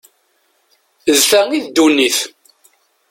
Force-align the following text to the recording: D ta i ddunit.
D 1.17 1.19
ta 1.29 1.41
i 1.57 1.59
ddunit. 1.65 2.17